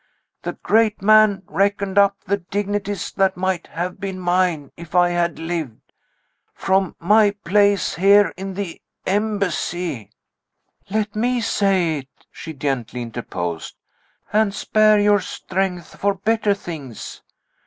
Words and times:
The 0.41 0.53
great 0.53 1.03
man 1.03 1.43
reckoned 1.45 1.99
up 1.99 2.21
the 2.23 2.37
dignities 2.37 3.11
that 3.11 3.37
might 3.37 3.67
have 3.67 3.99
been 3.99 4.19
mine 4.19 4.71
if 4.75 4.95
I 4.95 5.09
had 5.09 5.37
lived. 5.37 5.93
From 6.55 6.95
my 6.99 7.29
place 7.43 7.93
here 7.93 8.33
in 8.35 8.55
the 8.55 8.81
Embassy" 9.05 10.09
"Let 10.89 11.15
me 11.15 11.39
say 11.39 11.99
it," 11.99 12.07
she 12.31 12.51
gently 12.51 13.03
interposed, 13.03 13.75
"and 14.33 14.55
spare 14.55 14.99
your 14.99 15.19
strength 15.21 15.95
for 15.99 16.15
better 16.15 16.55
things. 16.55 17.21